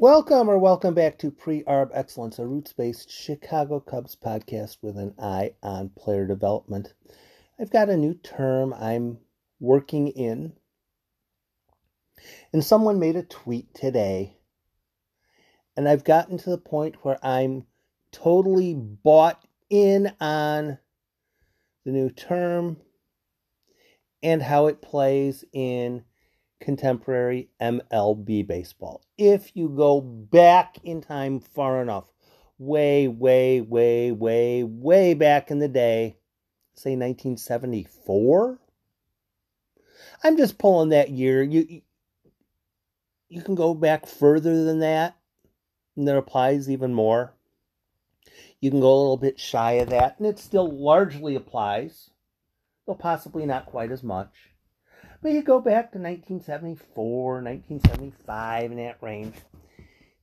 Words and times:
Welcome 0.00 0.48
or 0.48 0.56
welcome 0.56 0.94
back 0.94 1.18
to 1.18 1.30
Pre 1.30 1.62
Arb 1.64 1.90
Excellence, 1.92 2.38
a 2.38 2.46
roots 2.46 2.72
based 2.72 3.10
Chicago 3.10 3.80
Cubs 3.80 4.16
podcast 4.16 4.78
with 4.80 4.96
an 4.96 5.12
eye 5.18 5.52
on 5.62 5.90
player 5.90 6.26
development. 6.26 6.94
I've 7.60 7.70
got 7.70 7.90
a 7.90 7.98
new 7.98 8.14
term 8.14 8.72
I'm 8.72 9.18
working 9.60 10.08
in. 10.08 10.54
And 12.50 12.64
someone 12.64 12.98
made 12.98 13.16
a 13.16 13.22
tweet 13.22 13.74
today. 13.74 14.38
And 15.76 15.86
I've 15.86 16.04
gotten 16.04 16.38
to 16.38 16.48
the 16.48 16.56
point 16.56 16.96
where 17.02 17.18
I'm 17.22 17.66
totally 18.10 18.72
bought 18.72 19.44
in 19.68 20.14
on 20.18 20.78
the 21.84 21.92
new 21.92 22.08
term 22.08 22.78
and 24.22 24.42
how 24.42 24.68
it 24.68 24.80
plays 24.80 25.44
in 25.52 26.04
contemporary 26.60 27.48
MLB 27.60 28.46
baseball. 28.46 29.02
If 29.18 29.56
you 29.56 29.68
go 29.68 30.00
back 30.00 30.76
in 30.84 31.00
time 31.00 31.40
far 31.40 31.82
enough, 31.82 32.04
way, 32.58 33.08
way, 33.08 33.60
way, 33.60 34.12
way, 34.12 34.62
way 34.62 35.14
back 35.14 35.50
in 35.50 35.58
the 35.58 35.68
day, 35.68 36.16
say 36.74 36.90
1974. 36.90 38.58
I'm 40.22 40.36
just 40.36 40.58
pulling 40.58 40.90
that 40.90 41.10
year. 41.10 41.42
You 41.42 41.82
you 43.28 43.42
can 43.42 43.54
go 43.54 43.74
back 43.74 44.06
further 44.06 44.64
than 44.64 44.80
that, 44.80 45.16
and 45.96 46.06
that 46.06 46.16
applies 46.16 46.68
even 46.68 46.92
more. 46.92 47.32
You 48.60 48.70
can 48.70 48.80
go 48.80 48.92
a 48.92 49.00
little 49.00 49.16
bit 49.16 49.40
shy 49.40 49.72
of 49.74 49.90
that, 49.90 50.18
and 50.18 50.26
it 50.26 50.38
still 50.38 50.68
largely 50.70 51.34
applies, 51.36 52.10
though 52.86 52.94
possibly 52.94 53.46
not 53.46 53.66
quite 53.66 53.90
as 53.90 54.02
much. 54.02 54.49
But 55.22 55.32
you 55.32 55.42
go 55.42 55.60
back 55.60 55.92
to 55.92 55.98
1974, 55.98 57.42
1975, 57.42 58.70
in 58.70 58.78
that 58.78 59.02
range, 59.02 59.34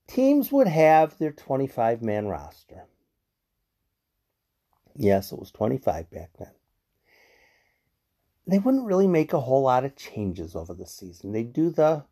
teams 0.08 0.52
would 0.52 0.68
have 0.68 1.18
their 1.18 1.32
25 1.32 2.02
man 2.02 2.28
roster. 2.28 2.86
Yes, 4.96 5.32
it 5.32 5.38
was 5.38 5.52
25 5.52 6.10
back 6.10 6.32
then. 6.40 6.52
They 8.48 8.58
wouldn't 8.58 8.88
really 8.88 9.08
make 9.08 9.34
a 9.34 9.42
whole 9.42 9.62
lot 9.64 9.86
of 9.86 9.96
changes 9.96 10.56
over 10.56 10.74
the 10.74 10.88
season. 10.88 11.32
They'd 11.32 11.54
do 11.54 11.70
the 11.70 12.06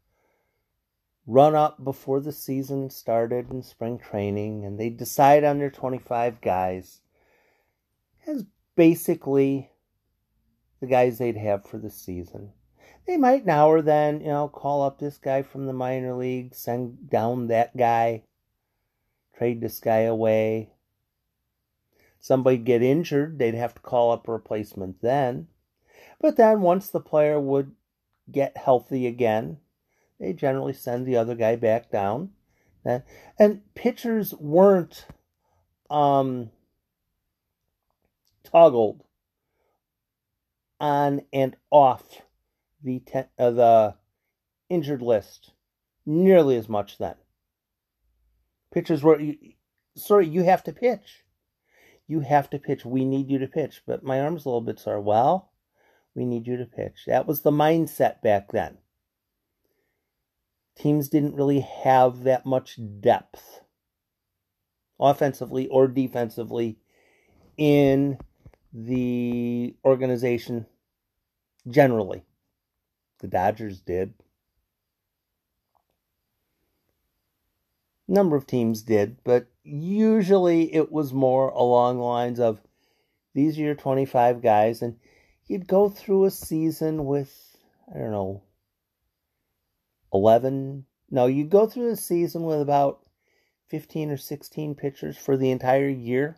run 1.25 1.55
up 1.55 1.83
before 1.83 2.20
the 2.20 2.31
season 2.31 2.92
started 2.92 3.49
in 3.49 3.64
spring 3.64 3.97
training, 3.97 4.64
and 4.64 4.80
they'd 4.80 4.97
decide 4.97 5.44
on 5.44 5.58
their 5.58 5.72
25 5.72 6.39
guys 6.42 7.02
as 8.27 8.45
basically 8.75 9.72
the 10.81 10.88
guys 10.88 11.17
they'd 11.17 11.38
have 11.38 11.66
for 11.66 11.80
the 11.80 11.89
season 11.89 12.52
they 13.06 13.17
might 13.17 13.45
now 13.45 13.70
or 13.70 13.81
then, 13.81 14.22
you 14.22 14.28
know, 14.28 14.48
call 14.48 14.81
up 14.81 15.00
this 15.00 15.17
guy 15.17 15.44
from 15.44 15.66
the 15.66 15.73
minor 15.73 16.14
league, 16.14 16.56
send 16.56 17.09
down 17.09 17.48
that 17.48 17.75
guy, 17.78 18.23
trade 19.38 19.61
this 19.61 19.80
guy 19.80 20.00
away. 20.00 20.72
Somebody 22.20 22.58
get 22.58 22.81
injured, 22.81 23.38
they'd 23.38 23.53
have 23.53 23.76
to 23.76 23.81
call 23.81 24.11
up 24.11 24.28
a 24.28 24.31
replacement 24.31 25.02
then. 25.02 25.48
But 26.20 26.38
then 26.38 26.61
once 26.61 26.89
the 26.89 27.00
player 27.00 27.39
would 27.39 27.72
get 28.31 28.58
healthy 28.58 29.06
again, 29.06 29.58
they 30.20 30.33
generally 30.33 30.73
send 30.73 31.06
the 31.06 31.17
other 31.17 31.36
guy 31.36 31.56
back 31.56 31.92
down. 31.92 32.31
And 33.38 33.61
pitchers 33.76 34.33
weren't 34.33 35.06
um, 35.89 36.50
toggled 38.44 39.03
on 40.80 41.22
and 41.31 41.56
off 41.70 42.22
the 42.86 43.00
ten, 43.00 43.25
uh, 43.38 43.52
the 43.52 43.95
injured 44.69 45.02
list 45.02 45.52
nearly 46.05 46.55
as 46.55 46.69
much 46.69 46.97
then. 46.97 47.16
Pitchers 48.72 49.03
were 49.03 49.19
sorry, 49.95 50.27
you 50.27 50.44
have 50.44 50.64
to 50.64 50.72
pitch. 50.72 51.25
You 52.08 52.19
have 52.19 52.50
to 52.52 52.59
pitch. 52.59 52.86
We 52.86 53.03
need 53.03 53.30
you 53.30 53.39
to 53.39 53.47
pitch. 53.47 53.82
But 53.86 54.04
my 54.04 54.21
arm's 54.21 54.45
a 54.45 54.49
little 54.49 54.61
bit 54.61 54.80
sore. 54.80 55.02
Well, 55.02 55.52
we 56.14 56.26
need 56.26 56.45
you 56.45 56.58
to 56.58 56.65
pitch. 56.65 57.05
That 57.08 57.27
was 57.27 57.42
the 57.42 57.52
mindset 57.52 58.21
back 58.21 58.52
then. 58.52 58.77
Teams 60.77 61.09
didn't 61.09 61.36
really 61.36 61.61
have 61.61 62.23
that 62.23 62.45
much 62.45 62.77
depth, 62.99 63.61
offensively 64.99 65.67
or 65.70 65.88
defensively, 65.88 66.77
in 67.58 68.20
the 68.73 69.73
organization 69.86 70.65
generally. 71.67 72.26
The 73.25 73.31
Dodgers 73.31 73.81
did. 73.81 74.13
number 78.08 78.36
of 78.36 78.45
teams 78.45 78.83
did, 78.83 79.17
but 79.23 79.47
usually 79.63 80.71
it 80.75 80.91
was 80.91 81.11
more 81.11 81.49
along 81.49 81.97
the 81.97 82.03
lines 82.03 82.39
of 82.39 82.61
these 83.33 83.58
are 83.58 83.64
your 83.64 83.73
25 83.73 84.43
guys, 84.43 84.83
and 84.83 84.97
you'd 85.47 85.67
go 85.67 85.89
through 85.89 86.25
a 86.25 86.31
season 86.31 87.05
with, 87.05 87.58
I 87.93 87.97
don't 87.97 88.11
know, 88.11 88.43
11. 90.14 90.85
No, 91.09 91.25
you'd 91.25 91.49
go 91.49 91.65
through 91.65 91.89
a 91.89 91.95
season 91.95 92.43
with 92.43 92.61
about 92.61 93.02
15 93.69 94.11
or 94.11 94.17
16 94.17 94.75
pitchers 94.75 95.17
for 95.17 95.35
the 95.35 95.49
entire 95.49 95.89
year. 95.89 96.37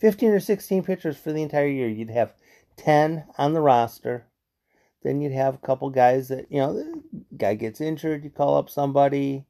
15 0.00 0.30
or 0.30 0.40
16 0.40 0.82
pitchers 0.82 1.16
for 1.16 1.32
the 1.32 1.42
entire 1.42 1.68
year. 1.68 1.88
You'd 1.88 2.10
have 2.10 2.34
10 2.76 3.24
on 3.38 3.52
the 3.54 3.60
roster. 3.60 4.26
Then 5.06 5.20
you'd 5.20 5.30
have 5.30 5.54
a 5.54 5.58
couple 5.58 5.88
guys 5.90 6.26
that, 6.30 6.50
you 6.50 6.58
know, 6.58 6.74
the 6.74 7.00
guy 7.36 7.54
gets 7.54 7.80
injured, 7.80 8.24
you 8.24 8.30
call 8.30 8.56
up 8.56 8.68
somebody. 8.68 9.44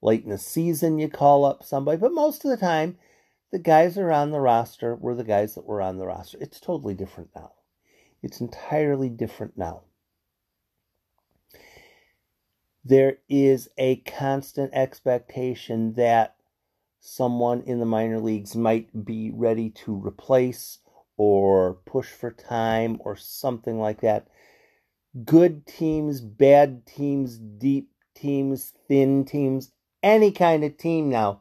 Late 0.00 0.24
in 0.24 0.30
the 0.30 0.38
season, 0.38 0.98
you 0.98 1.10
call 1.10 1.44
up 1.44 1.62
somebody. 1.62 1.98
But 1.98 2.14
most 2.14 2.42
of 2.42 2.50
the 2.50 2.56
time, 2.56 2.96
the 3.52 3.58
guys 3.58 3.94
that 3.94 4.00
are 4.00 4.12
on 4.12 4.30
the 4.30 4.40
roster 4.40 4.94
were 4.94 5.14
the 5.14 5.24
guys 5.24 5.56
that 5.56 5.66
were 5.66 5.82
on 5.82 5.98
the 5.98 6.06
roster. 6.06 6.38
It's 6.40 6.58
totally 6.58 6.94
different 6.94 7.28
now. 7.36 7.52
It's 8.22 8.40
entirely 8.40 9.10
different 9.10 9.58
now. 9.58 9.82
There 12.82 13.18
is 13.28 13.68
a 13.76 13.96
constant 13.96 14.72
expectation 14.72 15.92
that 15.96 16.36
someone 16.98 17.60
in 17.60 17.78
the 17.78 17.84
minor 17.84 18.20
leagues 18.20 18.56
might 18.56 19.04
be 19.04 19.30
ready 19.30 19.68
to 19.84 19.94
replace 19.94 20.78
or 21.16 21.74
push 21.86 22.08
for 22.08 22.30
time 22.30 22.98
or 23.00 23.16
something 23.16 23.78
like 23.78 24.00
that. 24.02 24.28
Good 25.24 25.66
teams, 25.66 26.20
bad 26.20 26.86
teams, 26.86 27.38
deep 27.38 27.90
teams, 28.14 28.72
thin 28.88 29.24
teams, 29.24 29.72
any 30.02 30.30
kind 30.30 30.64
of 30.64 30.76
team 30.76 31.08
now. 31.08 31.40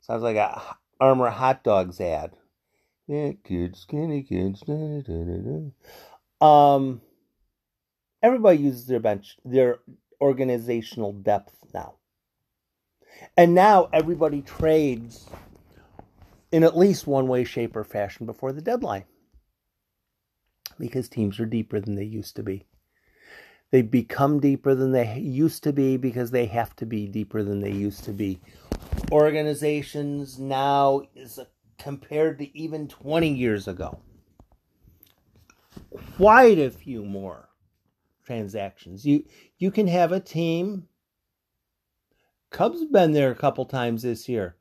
Sounds 0.00 0.22
like 0.22 0.36
a 0.36 0.76
Armour 1.00 1.30
hot 1.30 1.64
dogs 1.64 2.00
ad. 2.00 2.32
Yeah, 3.06 3.32
good, 3.44 3.76
skinny 3.76 4.22
kids. 4.22 4.60
Da, 4.60 5.02
da, 5.02 5.72
da, 6.40 6.46
um, 6.46 7.00
everybody 8.22 8.58
uses 8.58 8.86
their 8.86 9.00
bench, 9.00 9.36
their 9.44 9.78
organizational 10.20 11.12
depth 11.12 11.56
now. 11.74 11.94
And 13.36 13.54
now 13.54 13.88
everybody 13.92 14.42
trades 14.42 15.28
in 16.52 16.64
at 16.64 16.76
least 16.76 17.06
one 17.06 17.28
way, 17.28 17.44
shape, 17.44 17.76
or 17.76 17.84
fashion 17.84 18.26
before 18.26 18.52
the 18.52 18.62
deadline 18.62 19.04
because 20.78 21.08
teams 21.08 21.40
are 21.40 21.46
deeper 21.46 21.80
than 21.80 21.94
they 21.94 22.04
used 22.04 22.36
to 22.36 22.42
be. 22.42 22.66
They've 23.70 23.90
become 23.90 24.40
deeper 24.40 24.74
than 24.74 24.92
they 24.92 25.18
used 25.18 25.64
to 25.64 25.72
be 25.72 25.96
because 25.96 26.30
they 26.30 26.46
have 26.46 26.76
to 26.76 26.86
be 26.86 27.06
deeper 27.06 27.42
than 27.42 27.60
they 27.60 27.72
used 27.72 28.04
to 28.04 28.12
be. 28.12 28.40
Organizations 29.10 30.38
now 30.38 31.02
is 31.14 31.40
compared 31.78 32.38
to 32.38 32.56
even 32.56 32.88
20 32.88 33.28
years 33.28 33.66
ago. 33.66 33.98
Quite 36.16 36.58
a 36.58 36.70
few 36.70 37.04
more 37.04 37.48
transactions. 38.24 39.04
You 39.04 39.24
you 39.58 39.70
can 39.70 39.86
have 39.88 40.12
a 40.12 40.20
team 40.20 40.88
Cubs 42.50 42.80
have 42.80 42.92
been 42.92 43.12
there 43.12 43.30
a 43.30 43.36
couple 43.36 43.66
times 43.66 44.02
this 44.02 44.28
year 44.28 44.56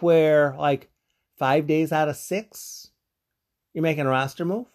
where 0.00 0.54
like 0.58 0.90
5 1.38 1.66
days 1.66 1.92
out 1.92 2.08
of 2.08 2.16
6 2.16 2.90
you're 3.72 3.82
making 3.82 4.06
a 4.06 4.10
roster 4.10 4.44
move 4.44 4.66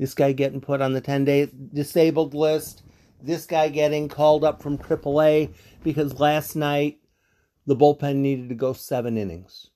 this 0.00 0.14
guy 0.14 0.32
getting 0.32 0.62
put 0.62 0.80
on 0.80 0.94
the 0.94 1.00
10 1.02 1.26
day 1.26 1.50
disabled 1.74 2.32
list, 2.32 2.82
this 3.22 3.44
guy 3.44 3.68
getting 3.68 4.08
called 4.08 4.42
up 4.42 4.62
from 4.62 4.78
AAA 4.78 5.52
because 5.84 6.18
last 6.18 6.56
night 6.56 7.00
the 7.66 7.76
bullpen 7.76 8.16
needed 8.16 8.48
to 8.48 8.54
go 8.54 8.72
seven 8.72 9.18
innings. 9.18 9.68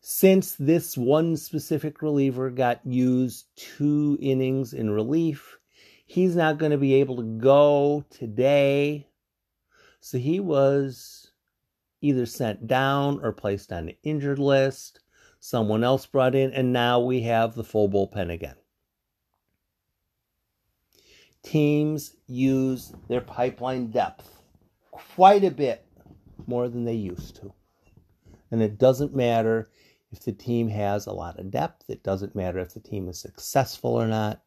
Since 0.00 0.54
this 0.54 0.96
one 0.96 1.36
specific 1.36 2.00
reliever 2.00 2.48
got 2.50 2.86
used 2.86 3.46
two 3.56 4.16
innings 4.20 4.72
in 4.72 4.88
relief, 4.88 5.58
he's 6.06 6.36
not 6.36 6.58
going 6.58 6.70
to 6.70 6.78
be 6.78 6.94
able 6.94 7.16
to 7.16 7.24
go 7.24 8.04
today. 8.08 9.08
So 9.98 10.18
he 10.18 10.38
was 10.38 11.32
either 12.00 12.24
sent 12.24 12.68
down 12.68 13.18
or 13.20 13.32
placed 13.32 13.72
on 13.72 13.86
the 13.86 13.98
injured 14.04 14.38
list. 14.38 15.00
Someone 15.40 15.82
else 15.82 16.06
brought 16.06 16.36
in, 16.36 16.52
and 16.52 16.72
now 16.72 17.00
we 17.00 17.22
have 17.22 17.56
the 17.56 17.64
full 17.64 17.90
bullpen 17.90 18.32
again. 18.32 18.54
Teams 21.42 22.16
use 22.26 22.92
their 23.08 23.20
pipeline 23.20 23.90
depth 23.90 24.42
quite 24.90 25.44
a 25.44 25.50
bit 25.50 25.86
more 26.46 26.68
than 26.68 26.84
they 26.84 26.94
used 26.94 27.36
to. 27.36 27.52
And 28.50 28.62
it 28.62 28.78
doesn't 28.78 29.14
matter 29.14 29.70
if 30.12 30.24
the 30.24 30.32
team 30.32 30.68
has 30.68 31.06
a 31.06 31.12
lot 31.12 31.38
of 31.38 31.50
depth, 31.50 31.84
it 31.88 32.02
doesn't 32.02 32.34
matter 32.34 32.58
if 32.58 32.74
the 32.74 32.80
team 32.80 33.08
is 33.08 33.20
successful 33.20 33.92
or 33.92 34.06
not. 34.06 34.42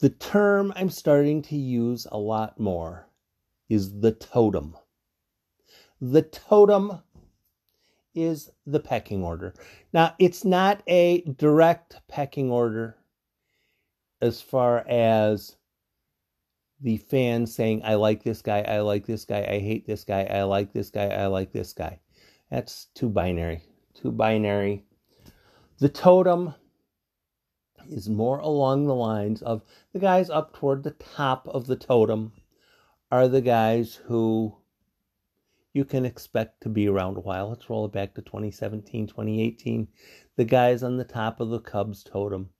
The 0.00 0.10
term 0.10 0.72
I'm 0.76 0.90
starting 0.90 1.42
to 1.42 1.56
use 1.56 2.06
a 2.10 2.18
lot 2.18 2.58
more 2.58 3.08
is 3.68 4.00
the 4.00 4.12
totem. 4.12 4.76
The 6.00 6.22
totem 6.22 7.02
is 8.14 8.50
the 8.66 8.80
pecking 8.80 9.22
order. 9.22 9.54
Now, 9.92 10.14
it's 10.18 10.44
not 10.44 10.82
a 10.86 11.22
direct 11.22 12.00
pecking 12.08 12.50
order 12.50 12.96
as 14.20 14.40
far 14.40 14.84
as 14.88 15.56
the 16.80 16.96
fans 16.96 17.54
saying, 17.54 17.82
I 17.84 17.94
like 17.94 18.22
this 18.22 18.42
guy, 18.42 18.60
I 18.62 18.80
like 18.80 19.06
this 19.06 19.24
guy, 19.24 19.40
I 19.40 19.58
hate 19.58 19.86
this 19.86 20.04
guy, 20.04 20.24
I 20.24 20.42
like 20.44 20.72
this 20.72 20.90
guy, 20.90 21.08
I 21.08 21.26
like 21.26 21.52
this 21.52 21.72
guy. 21.72 22.00
That's 22.50 22.86
too 22.94 23.08
binary. 23.08 23.62
Too 23.94 24.10
binary. 24.10 24.84
The 25.78 25.88
totem 25.88 26.54
is 27.88 28.08
more 28.08 28.38
along 28.38 28.86
the 28.86 28.94
lines 28.94 29.42
of 29.42 29.62
the 29.92 29.98
guys 29.98 30.30
up 30.30 30.54
toward 30.54 30.82
the 30.82 30.92
top 30.92 31.46
of 31.48 31.66
the 31.66 31.76
totem 31.76 32.32
are 33.10 33.28
the 33.28 33.40
guys 33.40 33.94
who 33.94 34.56
you 35.72 35.84
can 35.84 36.04
expect 36.04 36.62
to 36.62 36.68
be 36.68 36.88
around 36.88 37.16
a 37.16 37.20
while. 37.20 37.48
Let's 37.48 37.70
roll 37.70 37.86
it 37.86 37.92
back 37.92 38.14
to 38.14 38.22
2017, 38.22 39.06
2018. 39.06 39.88
The 40.36 40.44
guys 40.44 40.82
on 40.82 40.96
the 40.96 41.04
top 41.04 41.40
of 41.40 41.48
the 41.50 41.60
Cubs 41.60 42.02
totem. 42.02 42.50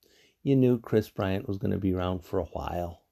You 0.42 0.56
knew 0.56 0.78
Kris 0.78 1.08
Bryant 1.08 1.46
was 1.46 1.58
going 1.58 1.72
to 1.72 1.78
be 1.78 1.92
around 1.92 2.24
for 2.24 2.38
a 2.38 2.44
while. 2.44 3.02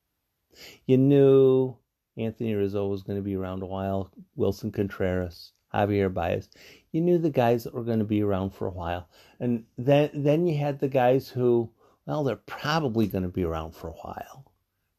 You 0.86 0.96
knew 0.96 1.76
Anthony 2.16 2.54
Rizzo 2.54 2.88
was 2.88 3.02
going 3.02 3.19
to 3.19 3.22
be 3.22 3.36
around 3.36 3.62
a 3.62 3.66
while. 3.66 4.10
Willson 4.36 4.72
Contreras, 4.72 5.52
Javier 5.75 6.12
Baez. 6.12 6.48
You 6.90 7.02
knew 7.02 7.19
the 7.19 7.30
guys 7.30 7.64
that 7.64 7.75
were 7.75 7.84
going 7.84 7.98
to 7.98 8.04
be 8.04 8.22
around 8.22 8.50
for 8.50 8.66
a 8.66 8.72
while. 8.72 9.08
And 9.40 9.64
then 9.76 10.10
then 10.14 10.46
you 10.46 10.56
had 10.56 10.80
the 10.80 10.88
guys 10.88 11.28
who, 11.28 11.70
well, 12.06 12.25
they're 12.25 12.36
probably 12.36 13.06
going 13.06 13.25
to 13.25 13.28
be 13.28 13.44
around 13.44 13.75
for 13.75 13.88
a 13.88 13.92
while. 13.92 14.50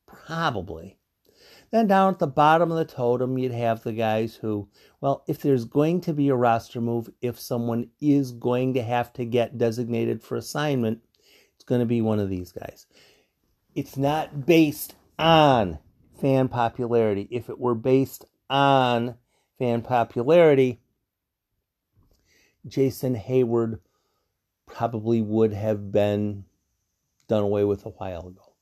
Probably. 0.05 0.97
Then 1.71 1.87
down 1.87 2.13
at 2.13 2.19
the 2.19 2.27
bottom 2.27 2.71
of 2.71 2.77
the 2.77 2.85
totem, 2.85 3.37
you'd 3.37 3.51
have 3.51 3.83
the 3.83 3.93
guys 3.93 4.35
who, 4.35 4.69
well, 5.01 5.23
if 5.27 5.41
there's 5.41 5.65
going 5.65 6.01
to 6.01 6.13
be 6.13 6.29
a 6.29 6.35
roster 6.35 6.81
move, 6.81 7.09
if 7.21 7.39
someone 7.39 7.89
is 7.99 8.31
going 8.31 8.73
to 8.75 8.83
have 8.83 9.13
to 9.13 9.25
get 9.25 9.57
designated 9.57 10.23
for 10.23 10.35
assignment, 10.35 11.01
going 11.69 11.79
to 11.79 11.85
be 11.85 12.01
one 12.01 12.19
of 12.19 12.29
these 12.29 12.51
guys. 12.51 12.87
It's 13.75 13.95
not 13.95 14.47
based 14.47 14.95
on 15.19 15.77
fan 16.19 16.49
popularity. 16.49 17.27
If 17.29 17.49
it 17.49 17.59
were 17.59 17.75
based 17.75 18.25
on 18.49 19.15
fan 19.59 19.83
popularity, 19.83 20.81
Jason 22.67 23.15
Heyward 23.15 23.79
probably 24.65 25.21
would 25.21 25.53
have 25.53 25.91
been 25.91 26.45
done 27.27 27.43
away 27.43 27.63
with 27.63 27.85
a 27.85 27.89
while 27.89 28.27
ago. 28.27 28.53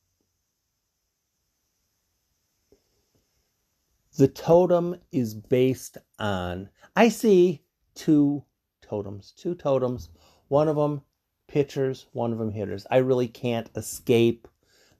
The 4.18 4.28
totem 4.28 4.96
is 5.10 5.34
based 5.34 5.96
on, 6.18 6.68
I 6.94 7.08
see 7.08 7.62
two 7.94 8.44
totems, 8.82 9.32
two 9.32 9.54
totems, 9.54 10.10
one 10.48 10.68
of 10.68 10.76
them 10.76 11.02
pitchers, 11.48 12.06
one 12.12 12.32
of 12.32 12.38
them 12.38 12.52
hitters. 12.52 12.86
I 12.90 12.98
really 12.98 13.26
can't 13.26 13.68
escape 13.74 14.46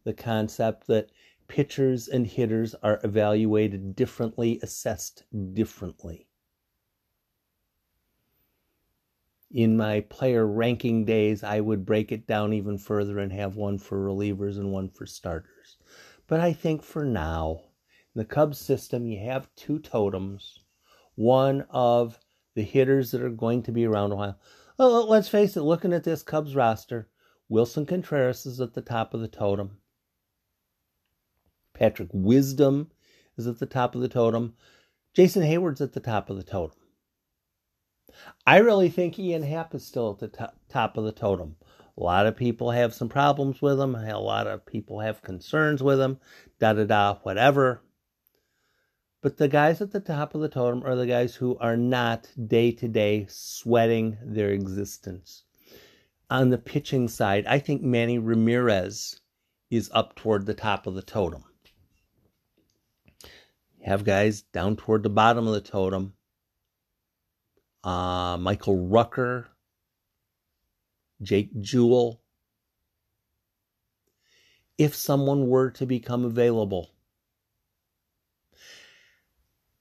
the 0.05 0.13
concept 0.13 0.89
that 0.89 1.11
pitchers 1.47 2.09
and 2.09 2.27
hitters 2.27 2.75
are 2.83 3.01
evaluated 3.05 3.95
differently, 3.95 4.59
assessed 4.63 5.25
differently. 5.53 6.27
In 9.51 9.77
my 9.77 10.01
player 10.01 10.47
ranking 10.47 11.05
days, 11.05 11.43
I 11.43 11.61
would 11.61 11.87
break 11.87 12.13
it 12.13 12.27
down 12.27 12.53
even 12.53 12.77
further 12.77 13.19
and 13.19 13.33
have 13.33 13.57
one 13.57 13.79
for 13.79 13.99
relievers 13.99 14.59
and 14.59 14.73
one 14.73 14.91
for 14.91 15.07
starters. 15.07 15.79
But 16.27 16.41
I 16.41 16.53
think 16.53 16.83
for 16.83 17.05
now, 17.05 17.63
in 18.15 18.19
the 18.19 18.25
Cubs 18.27 18.59
system, 18.59 19.07
you 19.07 19.19
have 19.21 19.55
two 19.55 19.79
totems. 19.79 20.61
One 21.15 21.65
of 21.71 22.19
the 22.55 22.63
hitters 22.63 23.13
that 23.13 23.23
are 23.23 23.31
going 23.31 23.63
to 23.63 23.73
be 23.73 23.87
around 23.87 24.13
a 24.13 24.17
while. 24.17 24.39
Well, 24.79 25.09
let's 25.09 25.29
face 25.29 25.57
it, 25.57 25.63
looking 25.63 25.93
at 25.93 26.05
this 26.05 26.23
Cubs 26.23 26.55
roster, 26.55 27.09
Willson 27.51 27.85
Contreras 27.85 28.47
is 28.47 28.61
at 28.61 28.75
the 28.75 28.81
top 28.81 29.13
of 29.13 29.21
the 29.21 29.27
totem. 29.27 29.79
Patrick 31.75 32.11
Wisdom 32.13 32.93
is 33.37 33.49
at 33.49 33.59
the 33.59 33.67
top 33.67 33.97
of 33.97 34.03
the 34.03 34.09
totem. 34.09 34.55
Jason 35.15 35.43
Heyward's 35.43 35.81
at 35.81 35.95
the 35.95 36.01
top 36.01 36.31
of 36.31 36.37
the 36.37 36.45
totem. 36.45 36.79
I 38.47 38.59
really 38.59 38.89
think 38.89 39.19
Ian 39.19 39.43
Happ 39.43 39.75
is 39.75 39.85
still 39.85 40.11
at 40.11 40.21
the 40.21 40.53
top 40.69 40.97
of 40.97 41.05
the 41.05 41.13
totem. 41.13 41.57
A 41.97 42.01
lot 42.01 42.27
of 42.27 42.37
people 42.37 42.71
have 42.71 42.95
some 42.95 43.09
problems 43.09 43.61
with 43.61 43.81
him. 43.81 43.97
A 43.97 44.19
lot 44.19 44.47
of 44.47 44.65
people 44.65 45.01
have 45.01 45.23
concerns 45.23 45.83
with 45.83 46.01
him. 46.01 46.19
Da 46.61 46.73
da 46.73 46.85
da, 46.85 47.17
whatever. 47.25 47.83
But 49.21 49.37
the 49.37 49.49
guys 49.49 49.81
at 49.81 49.91
the 49.91 50.01
top 50.01 50.35
of 50.35 50.41
the 50.41 50.49
totem 50.49 50.85
are 50.85 50.95
the 50.95 51.07
guys 51.07 51.35
who 51.35 51.59
are 51.59 51.77
not 51.77 52.31
day 52.47 52.71
to 52.73 52.87
day 52.87 53.27
sweating 53.29 54.17
their 54.23 54.51
existence. 54.51 55.43
On 56.31 56.51
the 56.51 56.59
pitching 56.59 57.09
side, 57.09 57.45
I 57.47 57.59
think 57.59 57.83
Manny 57.83 58.19
Ramirez 58.19 59.21
is 59.71 59.91
up 59.93 60.15
toward 60.15 60.47
the 60.47 60.55
top 60.55 60.87
of 60.87 60.95
the 60.95 61.03
totem. 61.03 61.45
You 63.79 63.87
have 63.87 64.05
guys 64.05 64.43
down 64.43 64.77
toward 64.77 65.03
the 65.03 65.11
bottom 65.11 65.49
of 65.49 65.55
the 65.55 65.61
totem. 65.61 66.15
Uh, 67.83 68.37
Michael 68.39 68.87
Rucker, 68.89 69.49
Jake 71.23 71.61
Jewell. 71.61 72.23
If 74.77 74.95
someone 74.95 75.49
were 75.49 75.71
to 75.73 75.87
become 75.87 76.25
available, 76.25 76.91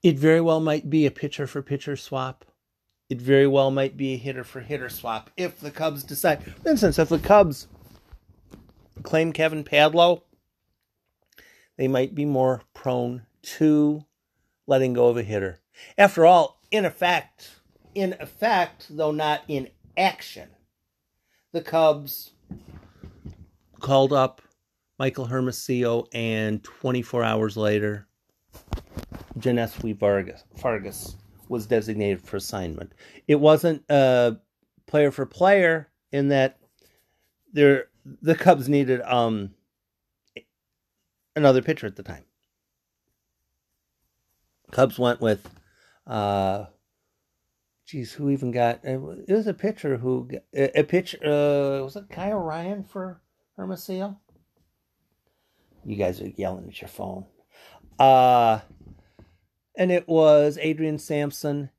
it 0.03 0.17
very 0.17 0.41
well 0.41 0.59
might 0.59 0.89
be 0.89 1.05
a 1.05 1.11
pitcher 1.11 1.47
for 1.47 1.61
pitcher 1.61 1.95
swap. 1.95 2.45
It 3.09 3.21
very 3.21 3.47
well 3.47 3.71
might 3.71 3.95
be 3.95 4.13
a 4.13 4.17
hitter 4.17 4.43
for 4.43 4.59
hitter 4.59 4.89
swap 4.89 5.29
if 5.37 5.59
the 5.59 5.71
Cubs 5.71 6.03
decide. 6.03 6.43
For 6.43 6.69
instance, 6.69 6.99
if 6.99 7.09
the 7.09 7.19
Cubs 7.19 7.67
claim 9.03 9.31
Kevin 9.31 9.63
Padlo, 9.63 10.23
they 11.77 11.87
might 11.87 12.13
be 12.13 12.25
more 12.25 12.63
prone 12.73 13.25
to 13.43 14.03
letting 14.65 14.93
go 14.93 15.07
of 15.07 15.17
a 15.17 15.23
hitter. 15.23 15.59
After 15.97 16.25
all, 16.25 16.59
in 16.71 16.83
effect, 16.83 17.51
in 17.95 18.15
effect, 18.19 18.87
though 18.89 19.11
not 19.11 19.43
in 19.47 19.69
action, 19.95 20.49
the 21.53 21.61
Cubs 21.61 22.31
called 23.79 24.11
up 24.11 24.41
Michael 24.99 25.25
Hermosillo, 25.25 26.07
and 26.11 26.63
24 26.63 27.23
hours 27.23 27.55
later, 27.55 28.06
Johneshwy 29.37 29.97
Fargas, 29.97 31.17
was 31.49 31.65
designated 31.65 32.21
for 32.21 32.37
assignment. 32.37 32.93
It 33.27 33.39
wasn't 33.39 33.83
a 33.89 34.37
player 34.85 35.11
for 35.11 35.25
player 35.25 35.89
in 36.11 36.29
that 36.29 36.59
there 37.53 37.87
the 38.21 38.35
Cubs 38.35 38.69
needed 38.69 39.01
um 39.01 39.51
another 41.35 41.61
pitcher 41.61 41.87
at 41.87 41.95
the 41.95 42.03
time. 42.03 42.23
Cubs 44.71 44.97
went 44.99 45.21
with 45.21 45.49
uh 46.05 46.65
geez, 47.85 48.13
who 48.13 48.29
even 48.29 48.51
got 48.51 48.83
it 48.83 48.99
was 48.99 49.47
a 49.47 49.53
pitcher 49.53 49.97
who 49.97 50.29
a, 50.53 50.79
a 50.79 50.83
pitcher 50.83 51.17
uh 51.23 51.83
was 51.83 51.95
it 51.95 52.09
Kyle 52.09 52.39
Ryan 52.39 52.83
for 52.83 53.21
Hermosillo? 53.55 54.17
You 55.85 55.95
guys 55.95 56.21
are 56.21 56.27
yelling 56.27 56.67
at 56.67 56.81
your 56.81 56.89
phone. 56.89 57.25
Uh 57.99 58.59
and 59.77 59.91
it 59.91 60.07
was 60.07 60.57
Adrian 60.59 60.97
Sampson 60.97 61.69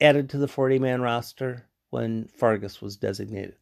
added 0.00 0.28
to 0.30 0.38
the 0.38 0.48
40 0.48 0.80
man 0.80 1.00
roster 1.00 1.68
when 1.90 2.26
Fargas 2.26 2.82
was 2.82 2.96
designated. 2.96 3.54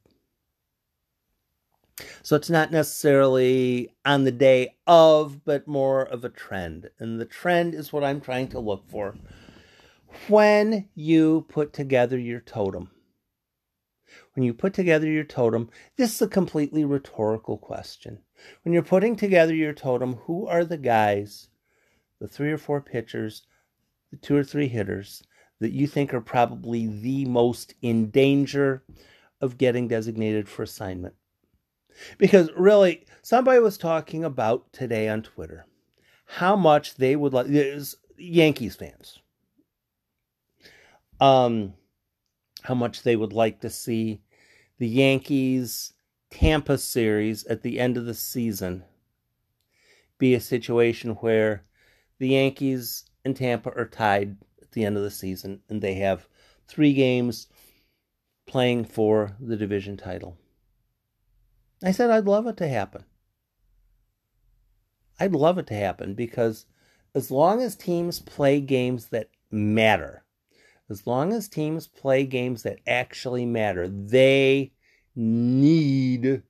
So 2.22 2.36
it's 2.36 2.50
not 2.50 2.72
necessarily 2.72 3.94
on 4.04 4.24
the 4.24 4.32
day 4.32 4.76
of, 4.86 5.44
but 5.44 5.68
more 5.68 6.02
of 6.02 6.24
a 6.24 6.28
trend. 6.28 6.90
And 6.98 7.20
the 7.20 7.24
trend 7.24 7.74
is 7.74 7.92
what 7.92 8.04
I'm 8.04 8.20
trying 8.20 8.48
to 8.48 8.58
look 8.58 8.88
for. 8.88 9.14
When 10.28 10.88
you 10.94 11.46
put 11.48 11.72
together 11.72 12.18
your 12.18 12.40
totem, 12.40 12.90
when 14.34 14.44
you 14.44 14.52
put 14.52 14.74
together 14.74 15.06
your 15.06 15.24
totem, 15.24 15.70
this 15.96 16.14
is 16.14 16.22
a 16.22 16.28
completely 16.28 16.84
rhetorical 16.84 17.58
question. 17.58 18.20
When 18.62 18.72
you're 18.72 18.82
putting 18.82 19.16
together 19.16 19.54
your 19.54 19.72
totem, 19.72 20.14
who 20.26 20.46
are 20.46 20.64
the 20.64 20.78
guys 20.78 21.48
the 22.20 22.28
three 22.28 22.52
or 22.52 22.58
four 22.58 22.80
pitchers, 22.80 23.42
the 24.11 24.16
two 24.16 24.37
or 24.37 24.44
three 24.44 24.68
hitters 24.68 25.23
that 25.61 25.73
you 25.73 25.87
think 25.87 26.12
are 26.12 26.20
probably 26.20 26.87
the 26.87 27.25
most 27.25 27.75
in 27.82 28.11
danger 28.11 28.82
of 29.40 29.58
getting 29.58 29.88
designated 29.88 30.49
for 30.49 30.62
assignment. 30.62 31.14
Because 32.18 32.50
really, 32.56 33.06
somebody 33.23 33.58
was 33.58 33.78
talking 33.78 34.25
about 34.25 34.73
today 34.73 35.08
on 35.08 35.23
Twitter 35.23 35.66
how 36.26 36.56
much 36.56 36.96
they 36.96 37.16
would 37.16 37.32
like 37.32 37.46
Yankees 38.18 38.76
fans. 38.76 39.20
Um, 41.20 41.75
how 42.62 42.75
much 42.75 43.02
they 43.02 43.16
would 43.16 43.32
like 43.32 43.61
to 43.61 43.70
see 43.70 44.20
the 44.78 44.88
Yankees 44.88 45.94
Tampa 46.30 46.76
series 46.76 47.46
at 47.46 47.62
the 47.62 47.78
end 47.78 47.96
of 47.96 48.04
the 48.04 48.14
season 48.14 48.85
be 50.18 50.35
a 50.35 50.40
situation 50.40 51.12
where 51.12 51.62
the 52.18 52.28
Yankees 52.28 53.04
and 53.25 53.37
Tampa 53.37 53.70
are 53.70 53.87
tied 53.87 54.37
at 54.62 54.73
the 54.73 54.85
end 54.85 54.96
of 54.96 55.02
the 55.02 55.11
season 55.11 55.61
and 55.68 55.82
they 55.82 55.94
have 55.94 56.28
three 56.68 56.92
games 56.92 57.49
playing 58.46 58.85
for 58.85 59.37
the 59.40 59.56
division 59.56 59.96
title. 59.96 60.37
I 61.82 61.90
said 61.90 62.11
I'd 62.11 62.26
love 62.26 62.46
it 62.46 62.56
to 62.58 62.68
happen. 62.68 63.04
I'd 65.18 65.32
love 65.32 65.58
it 65.58 65.66
to 65.68 65.75
happen 65.75 66.14
because 66.14 66.66
as 67.14 67.30
long 67.30 67.62
as 67.62 67.75
teams 67.75 68.20
play 68.20 68.61
games 68.61 69.06
that 69.06 69.30
matter, 69.50 70.25
as 70.88 71.06
long 71.06 71.32
as 71.32 71.49
teams 71.49 71.87
play 71.87 72.25
games 72.25 72.62
that 72.62 72.78
actually 72.87 73.46
matter, 73.46 73.88
they 73.88 74.73
need 75.14 76.42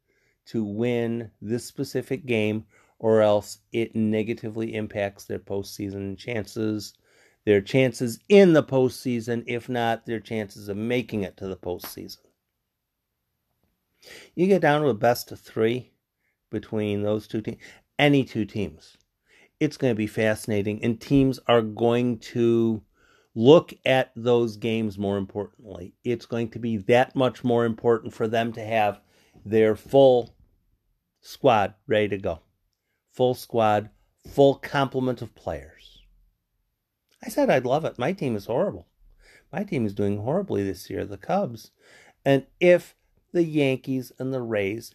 to 0.46 0.64
win 0.64 1.30
this 1.40 1.64
specific 1.64 2.26
game 2.26 2.64
or 2.98 3.22
else 3.22 3.58
it 3.72 3.94
negatively 3.94 4.74
impacts 4.74 5.24
their 5.24 5.38
postseason 5.38 6.16
chances, 6.16 6.94
their 7.44 7.60
chances 7.60 8.18
in 8.28 8.52
the 8.52 8.62
postseason, 8.62 9.44
if 9.46 9.68
not 9.68 10.06
their 10.06 10.20
chances 10.20 10.68
of 10.68 10.76
making 10.76 11.22
it 11.22 11.36
to 11.36 11.46
the 11.46 11.56
postseason. 11.56 12.18
You 14.34 14.46
get 14.46 14.62
down 14.62 14.82
to 14.82 14.88
a 14.88 14.94
best 14.94 15.32
of 15.32 15.40
three 15.40 15.92
between 16.50 17.02
those 17.02 17.26
two 17.26 17.42
teams, 17.42 17.58
any 17.98 18.24
two 18.24 18.44
teams. 18.44 18.96
It's 19.58 19.76
going 19.76 19.90
to 19.90 19.96
be 19.96 20.06
fascinating, 20.06 20.82
and 20.84 21.00
teams 21.00 21.40
are 21.46 21.62
going 21.62 22.18
to 22.18 22.82
look 23.34 23.72
at 23.84 24.12
those 24.16 24.56
games 24.56 24.98
more 24.98 25.16
importantly. 25.16 25.94
It's 26.04 26.26
going 26.26 26.50
to 26.50 26.58
be 26.58 26.78
that 26.78 27.14
much 27.16 27.44
more 27.44 27.64
important 27.64 28.14
for 28.14 28.28
them 28.28 28.52
to 28.54 28.64
have 28.64 29.00
their 29.44 29.76
full 29.76 30.34
squad 31.20 31.74
ready 31.86 32.08
to 32.08 32.18
go. 32.18 32.40
Full 33.16 33.34
squad, 33.34 33.88
full 34.28 34.56
complement 34.56 35.22
of 35.22 35.34
players. 35.34 36.02
I 37.24 37.30
said 37.30 37.48
I'd 37.48 37.64
love 37.64 37.86
it. 37.86 37.98
My 37.98 38.12
team 38.12 38.36
is 38.36 38.44
horrible. 38.44 38.86
My 39.50 39.64
team 39.64 39.86
is 39.86 39.94
doing 39.94 40.18
horribly 40.18 40.62
this 40.62 40.90
year, 40.90 41.06
the 41.06 41.16
Cubs. 41.16 41.70
And 42.26 42.44
if 42.60 42.94
the 43.32 43.42
Yankees 43.42 44.12
and 44.18 44.34
the 44.34 44.42
Rays 44.42 44.94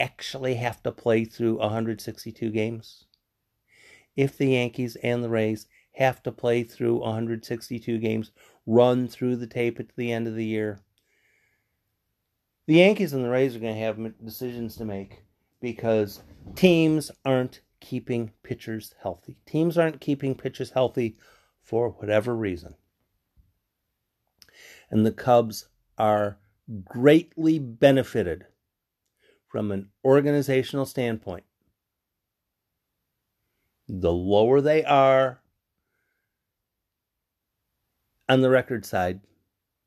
actually 0.00 0.56
have 0.56 0.82
to 0.82 0.90
play 0.90 1.24
through 1.24 1.58
162 1.58 2.50
games, 2.50 3.04
if 4.16 4.36
the 4.36 4.48
Yankees 4.48 4.96
and 4.96 5.22
the 5.22 5.30
Rays 5.30 5.68
have 5.92 6.24
to 6.24 6.32
play 6.32 6.64
through 6.64 6.98
162 6.98 7.98
games, 7.98 8.32
run 8.66 9.06
through 9.06 9.36
the 9.36 9.46
tape 9.46 9.78
at 9.78 9.94
the 9.96 10.10
end 10.10 10.26
of 10.26 10.34
the 10.34 10.44
year, 10.44 10.80
the 12.66 12.74
Yankees 12.74 13.12
and 13.12 13.24
the 13.24 13.30
Rays 13.30 13.54
are 13.54 13.60
going 13.60 13.74
to 13.74 13.80
have 13.80 14.24
decisions 14.24 14.74
to 14.76 14.84
make 14.84 15.22
because 15.60 16.22
teams 16.54 17.10
aren't 17.24 17.60
keeping 17.80 18.32
pitchers 18.42 18.94
healthy. 19.02 19.36
Teams 19.46 19.78
aren't 19.78 20.00
keeping 20.00 20.34
pitchers 20.34 20.70
healthy 20.70 21.16
for 21.62 21.90
whatever 21.90 22.34
reason. 22.34 22.74
And 24.90 25.06
the 25.06 25.12
Cubs 25.12 25.68
are 25.98 26.38
greatly 26.84 27.58
benefited 27.58 28.46
from 29.48 29.72
an 29.72 29.90
organizational 30.04 30.86
standpoint. 30.86 31.44
The 33.88 34.12
lower 34.12 34.60
they 34.60 34.84
are 34.84 35.40
on 38.28 38.40
the 38.40 38.50
record 38.50 38.86
side, 38.86 39.20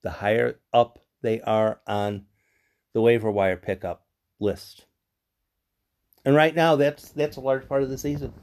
the 0.02 0.12
higher 0.12 0.60
up 0.74 1.00
they 1.22 1.40
are 1.42 1.80
on 1.88 2.26
the 2.94 3.02
waiver 3.02 3.32
wire 3.32 3.56
pickup 3.56 4.06
list. 4.40 4.86
And 6.26 6.36
right 6.36 6.56
now, 6.56 6.76
that's 6.76 7.10
that's 7.10 7.38
a 7.38 7.42
large 7.42 7.68
part 7.68 7.84
of 7.84 7.90
the 7.90 7.98
season. 7.98 8.34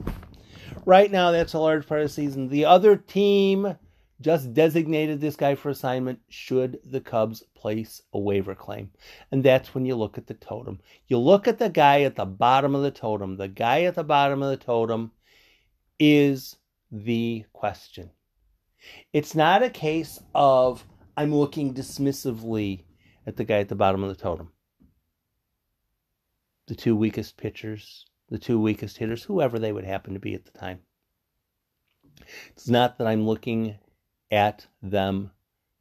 Right 0.85 1.11
now, 1.11 1.31
that's 1.31 1.53
a 1.53 1.59
large 1.59 1.87
part 1.87 2.01
of 2.01 2.07
the 2.07 2.13
season. 2.13 2.47
The 2.47 2.65
other 2.65 2.95
team 2.95 3.75
just 4.21 4.53
designated 4.53 5.19
this 5.19 5.35
guy 5.35 5.55
for 5.55 5.69
assignment 5.69 6.19
should 6.29 6.79
the 6.85 7.01
Cubs 7.01 7.43
place 7.55 8.01
a 8.13 8.19
waiver 8.19 8.55
claim. 8.55 8.91
And 9.31 9.43
that's 9.43 9.73
when 9.73 9.85
you 9.85 9.95
look 9.95 10.17
at 10.17 10.27
the 10.27 10.35
totem. 10.35 10.79
You 11.07 11.17
look 11.17 11.47
at 11.47 11.57
the 11.57 11.69
guy 11.69 12.01
at 12.01 12.15
the 12.15 12.25
bottom 12.25 12.75
of 12.75 12.83
the 12.83 12.91
totem. 12.91 13.37
The 13.37 13.47
guy 13.47 13.83
at 13.83 13.95
the 13.95 14.03
bottom 14.03 14.43
of 14.43 14.49
the 14.51 14.63
totem 14.63 15.11
is 15.99 16.55
the 16.91 17.45
question. 17.51 18.11
It's 19.11 19.35
not 19.35 19.63
a 19.63 19.69
case 19.69 20.21
of 20.33 20.85
I'm 21.17 21.33
looking 21.33 21.73
dismissively 21.73 22.83
at 23.25 23.37
the 23.37 23.43
guy 23.43 23.59
at 23.59 23.69
the 23.69 23.75
bottom 23.75 24.03
of 24.03 24.09
the 24.09 24.21
totem 24.21 24.51
the 26.71 26.77
two 26.77 26.95
weakest 26.95 27.35
pitchers, 27.35 28.05
the 28.29 28.37
two 28.37 28.57
weakest 28.57 28.97
hitters, 28.97 29.23
whoever 29.23 29.59
they 29.59 29.73
would 29.73 29.83
happen 29.83 30.13
to 30.13 30.21
be 30.21 30.33
at 30.33 30.45
the 30.45 30.57
time. 30.57 30.79
It's 32.51 32.69
not 32.69 32.97
that 32.97 33.07
I'm 33.07 33.27
looking 33.27 33.75
at 34.31 34.65
them 34.81 35.31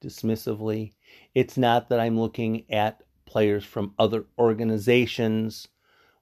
dismissively. 0.03 0.95
It's 1.33 1.57
not 1.57 1.91
that 1.91 2.01
I'm 2.01 2.19
looking 2.19 2.65
at 2.73 3.05
players 3.25 3.65
from 3.65 3.95
other 4.01 4.25
organizations 4.37 5.69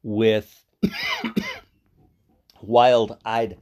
with 0.02 0.62
wild 2.60 3.16
eyed 3.24 3.56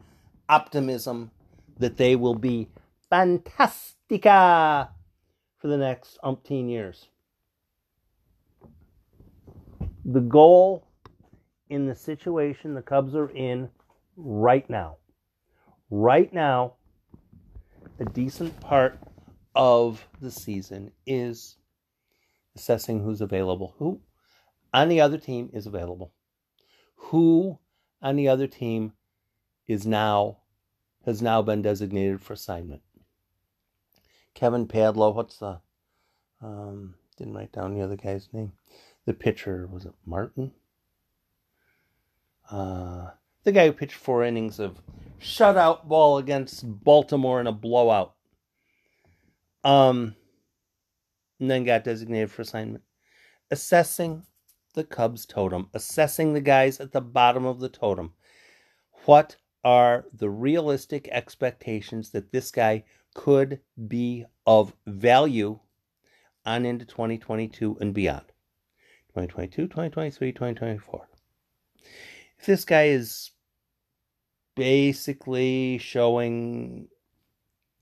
optimism 0.48 1.30
that 1.78 1.98
they 1.98 2.16
will 2.16 2.34
be 2.34 2.66
fantastica 3.12 4.88
for 5.56 5.68
the 5.68 5.78
next 5.78 6.18
umpteen 6.25 6.68
years. 6.68 7.06
The 10.04 10.20
goal 10.20 10.86
in 11.68 11.87
the 11.87 11.94
situation 11.94 12.75
the 12.75 12.82
Cubs 12.82 13.14
are 13.14 13.30
in 13.30 13.70
right 14.16 14.68
now. 14.68 14.96
Right 15.90 16.32
now, 16.32 16.75
a 17.99 18.04
decent 18.04 18.61
part 18.61 18.99
of 19.54 20.06
the 20.20 20.30
season 20.30 20.92
is 21.06 21.56
assessing 22.54 23.02
who's 23.02 23.20
available. 23.20 23.75
Who 23.78 24.00
on 24.73 24.88
the 24.88 25.00
other 25.00 25.18
team 25.18 25.50
is 25.52 25.66
available. 25.66 26.12
Who 26.96 27.58
on 28.02 28.16
the 28.16 28.28
other 28.28 28.46
team 28.46 28.92
is 29.66 29.87
now 29.87 30.38
has 31.04 31.23
now 31.23 31.40
been 31.40 31.62
designated 31.62 32.20
for 32.20 32.32
assignment. 32.32 32.82
Kevin 34.35 34.66
Padlo, 34.66 35.14
what's 35.14 35.38
the 35.38 35.61
um 36.42 36.94
didn't 37.16 37.35
write 37.35 37.52
down 37.52 37.75
the 37.75 37.82
other 37.82 37.96
guy's 37.96 38.28
name. 38.32 38.52
The 39.06 39.14
pitcher 39.14 39.66
was 39.66 39.87
it 39.87 39.94
Martin? 40.04 40.52
Uh, 42.50 43.10
the 43.44 43.52
guy 43.52 43.66
who 43.66 43.72
pitched 43.72 43.94
four 43.94 44.24
innings 44.24 44.58
of 44.58 44.80
shutout 45.20 45.86
ball 45.86 46.18
against 46.18 46.64
Baltimore 46.84 47.40
in 47.40 47.46
a 47.46 47.52
blowout. 47.52 48.14
Um, 49.64 50.14
and 51.40 51.50
then 51.50 51.64
got 51.64 51.84
designated 51.84 52.30
for 52.30 52.42
assignment. 52.42 52.84
Assessing 53.50 54.22
the 54.74 54.84
Cubs 54.84 55.26
totem, 55.26 55.68
assessing 55.74 56.32
the 56.32 56.40
guys 56.40 56.80
at 56.80 56.92
the 56.92 57.00
bottom 57.00 57.46
of 57.46 57.60
the 57.60 57.68
totem. 57.68 58.12
What 59.04 59.36
are 59.64 60.04
the 60.12 60.30
realistic 60.30 61.08
expectations 61.10 62.10
that 62.10 62.30
this 62.30 62.50
guy 62.50 62.84
could 63.14 63.60
be 63.88 64.24
of 64.46 64.74
value 64.86 65.58
on 66.44 66.64
into 66.66 66.84
2022 66.84 67.78
and 67.80 67.94
beyond? 67.94 68.26
2022, 69.14 69.62
2023, 69.62 70.32
2024 70.32 71.08
if 71.86 72.15
this 72.46 72.64
guy 72.64 72.84
is 72.84 73.30
basically 74.54 75.78
showing 75.78 76.88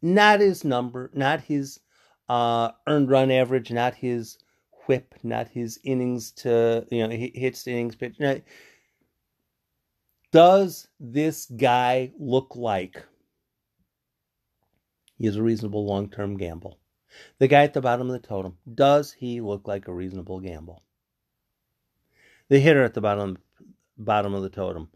not 0.02 0.40
his 0.40 0.64
number, 0.64 1.11
not 1.14 1.40
his 1.40 1.80
uh, 2.28 2.71
earned 2.87 3.09
run 3.09 3.30
average, 3.30 3.71
not 3.71 3.94
his 3.94 4.38
whip, 4.87 5.14
not 5.23 5.49
his 5.49 5.78
innings 5.85 6.33
to 6.33 6.87
you 6.90 7.06
know 7.06 7.14
hits 7.14 7.66
innings 7.66 7.97
pitch. 7.97 8.16
Now, 8.18 8.37
does 10.33 10.88
this 10.99 11.47
guy 11.47 12.12
look 12.18 12.56
like 12.56 13.02
he 15.16 15.26
is 15.26 15.37
a 15.37 15.42
reasonable 15.42 15.87
long 15.87 16.11
term 16.11 16.37
gamble? 16.37 16.78
The 17.38 17.47
guy 17.47 17.62
at 17.62 17.75
the 17.75 17.80
bottom 17.80 18.11
of 18.11 18.21
the 18.21 18.26
totem, 18.26 18.59
does 18.75 19.12
he 19.12 19.40
look 19.40 19.68
like 19.68 19.87
a 19.87 19.94
reasonable 19.94 20.40
gamble? 20.40 20.83
The 22.49 22.59
hitter 22.59 22.83
at 22.83 22.94
the 22.94 23.00
bottom 23.00 23.38
bottom 23.97 24.35
of 24.35 24.43
the 24.43 24.49
totem. 24.49 24.89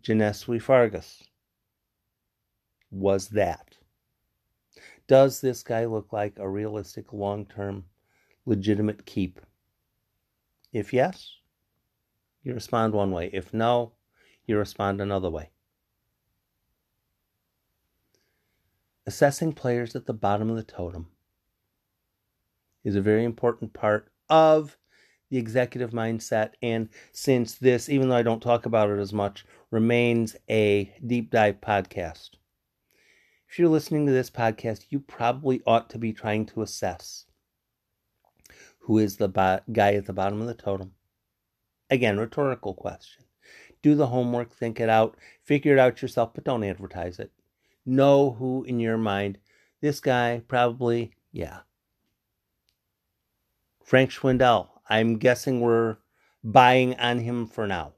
Johneshwy 0.00 0.60
Fargas 0.60 1.22
was 2.90 3.28
that. 3.28 3.76
Does 5.06 5.40
this 5.40 5.62
guy 5.62 5.86
look 5.86 6.12
like 6.12 6.38
a 6.38 6.48
realistic 6.48 7.12
long 7.12 7.46
term 7.46 7.84
legitimate 8.44 9.06
keep? 9.06 9.40
If 10.72 10.92
yes, 10.92 11.36
you 12.42 12.52
respond 12.52 12.92
one 12.92 13.10
way. 13.10 13.30
If 13.32 13.54
no, 13.54 13.92
you 14.46 14.58
respond 14.58 15.00
another 15.00 15.30
way. 15.30 15.50
Assessing 19.06 19.54
players 19.54 19.96
at 19.96 20.04
the 20.04 20.12
bottom 20.12 20.50
of 20.50 20.56
the 20.56 20.62
totem 20.62 21.08
is 22.84 22.94
a 22.94 23.00
very 23.00 23.24
important 23.24 23.72
part 23.72 24.12
of 24.28 24.76
the 25.30 25.38
executive 25.38 25.90
mindset. 25.90 26.52
And 26.62 26.88
since 27.12 27.54
this, 27.54 27.88
even 27.88 28.08
though 28.08 28.16
I 28.16 28.22
don't 28.22 28.42
talk 28.42 28.66
about 28.66 28.90
it 28.90 28.98
as 28.98 29.12
much, 29.12 29.44
remains 29.70 30.36
a 30.48 30.92
deep 31.06 31.30
dive 31.30 31.60
podcast, 31.60 32.30
if 33.48 33.58
you're 33.58 33.68
listening 33.68 34.06
to 34.06 34.12
this 34.12 34.30
podcast, 34.30 34.86
you 34.90 35.00
probably 35.00 35.62
ought 35.66 35.88
to 35.90 35.98
be 35.98 36.12
trying 36.12 36.46
to 36.46 36.62
assess 36.62 37.24
who 38.80 38.98
is 38.98 39.16
the 39.16 39.28
bo- 39.28 39.60
guy 39.72 39.94
at 39.94 40.06
the 40.06 40.12
bottom 40.12 40.40
of 40.40 40.46
the 40.46 40.54
totem. 40.54 40.92
Again, 41.90 42.18
rhetorical 42.18 42.74
question. 42.74 43.24
Do 43.82 43.94
the 43.94 44.06
homework, 44.06 44.50
think 44.50 44.80
it 44.80 44.88
out, 44.88 45.16
figure 45.44 45.74
it 45.74 45.78
out 45.78 46.02
yourself, 46.02 46.34
but 46.34 46.44
don't 46.44 46.64
advertise 46.64 47.18
it. 47.18 47.30
Know 47.86 48.32
who 48.32 48.64
in 48.64 48.80
your 48.80 48.98
mind, 48.98 49.38
this 49.80 50.00
guy 50.00 50.42
probably, 50.48 51.12
yeah. 51.32 51.60
Frank 53.82 54.10
Schwindel, 54.10 54.68
I'm 54.88 55.18
guessing 55.18 55.60
we're 55.60 55.96
buying 56.42 56.94
on 56.96 57.18
him 57.18 57.46
for 57.46 57.66
now. 57.66 57.92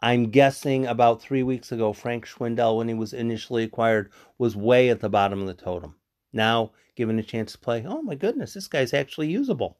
I'm 0.00 0.30
guessing 0.30 0.86
about 0.86 1.20
three 1.20 1.42
weeks 1.42 1.72
ago, 1.72 1.92
Frank 1.92 2.24
Schwindel, 2.26 2.76
when 2.76 2.88
he 2.88 2.94
was 2.94 3.12
initially 3.12 3.64
acquired, 3.64 4.12
was 4.38 4.54
way 4.54 4.90
at 4.90 5.00
the 5.00 5.08
bottom 5.08 5.40
of 5.40 5.48
the 5.48 5.54
totem. 5.54 5.96
Now, 6.32 6.72
given 6.94 7.18
a 7.18 7.22
chance 7.22 7.52
to 7.52 7.58
play, 7.58 7.84
oh 7.86 8.02
my 8.02 8.14
goodness, 8.14 8.54
this 8.54 8.68
guy's 8.68 8.94
actually 8.94 9.28
usable. 9.28 9.78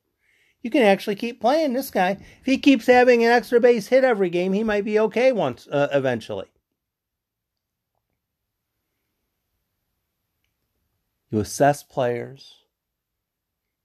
You 0.63 0.71
can 0.71 0.83
actually 0.83 1.15
keep 1.15 1.41
playing 1.41 1.73
this 1.73 1.91
guy. 1.91 2.13
If 2.41 2.47
he 2.47 2.59
keeps 2.59 2.87
having 2.87 3.25
an 3.25 3.31
extra 3.31 3.61
base 3.61 3.87
hit 3.87 4.03
every 4.03 4.29
game, 4.29 4.53
he 4.53 4.65
might 4.65 4.85
be 4.85 4.99
okay 4.99 5.31
once 5.31 5.69
uh, 5.69 5.89
eventually. 5.93 6.47
You 11.31 11.39
assess 11.41 11.83
players. 11.83 12.55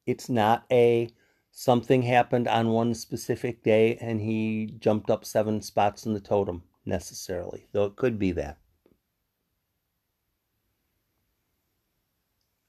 It's 0.07 0.29
not 0.29 0.63
a 0.71 1.09
something 1.55 2.01
happened 2.01 2.47
on 2.47 2.67
one 2.69 2.95
specific 2.95 3.63
day 3.63 3.95
and 3.97 4.19
he 4.19 4.73
jumped 4.79 5.11
up 5.11 5.23
seven 5.23 5.61
spots 5.61 6.03
in 6.05 6.13
the 6.13 6.19
totem 6.19 6.63
necessarily, 6.83 7.67
though 7.71 7.85
it 7.85 7.95
could 7.95 8.17
be 8.17 8.31
that. 8.31 8.57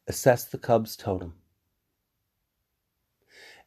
Assess 0.06 0.44
the 0.44 0.58
Cubs 0.58 0.96
totem 0.96 1.32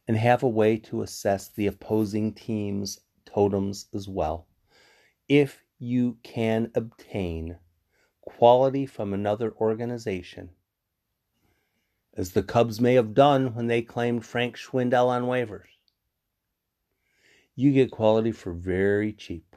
and 0.06 0.16
have 0.16 0.44
a 0.44 0.48
way 0.48 0.76
to 0.76 1.02
assess 1.02 1.48
the 1.48 1.66
opposing 1.66 2.32
team's 2.32 3.00
totems 3.26 3.88
as 3.92 4.08
well. 4.08 4.46
If 5.28 5.64
you 5.80 6.18
can 6.22 6.70
obtain 6.76 7.58
quality 8.20 8.86
from 8.86 9.12
another 9.12 9.52
organization, 9.60 10.50
as 12.18 12.32
the 12.32 12.42
Cubs 12.42 12.80
may 12.80 12.94
have 12.94 13.14
done 13.14 13.54
when 13.54 13.68
they 13.68 13.80
claimed 13.80 14.26
Frank 14.26 14.56
Schwindel 14.56 15.06
on 15.06 15.22
waivers. 15.22 15.68
You 17.54 17.72
get 17.72 17.92
quality 17.92 18.32
for 18.32 18.52
very 18.52 19.12
cheap. 19.12 19.54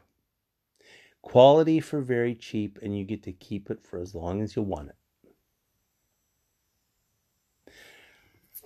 Quality 1.24 1.80
for 1.80 2.02
very 2.02 2.36
cheap, 2.36 2.78
and 2.84 2.96
you 2.96 3.04
get 3.04 3.24
to 3.24 3.32
keep 3.32 3.72
it 3.72 3.84
for 3.84 4.00
as 4.00 4.14
long 4.14 4.42
as 4.42 4.56
you 4.56 4.62
want 4.62 4.90
it. 4.90 7.74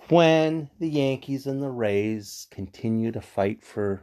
When 0.08 0.70
the 0.78 0.88
Yankees 0.88 1.46
and 1.46 1.62
the 1.62 1.70
Rays 1.70 2.46
continue 2.50 3.10
to 3.12 3.20
fight 3.22 3.64
for 3.64 4.02